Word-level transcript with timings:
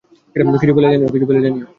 কিছু 0.55 0.73
পেলে 0.75 0.87
জানিও। 1.43 1.65